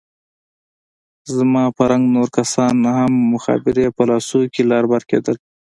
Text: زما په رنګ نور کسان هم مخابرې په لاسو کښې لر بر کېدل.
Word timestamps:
زما 1.35 1.63
په 1.75 1.83
رنګ 1.91 2.05
نور 2.15 2.27
کسان 2.37 2.75
هم 2.97 3.13
مخابرې 3.33 3.87
په 3.95 4.03
لاسو 4.09 4.37
کښې 4.53 4.63
لر 4.71 4.83
بر 4.91 5.03
کېدل. 5.09 5.35